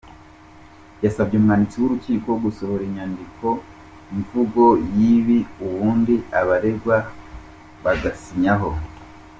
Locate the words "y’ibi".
4.97-5.37